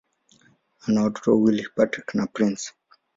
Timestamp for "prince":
2.27-2.71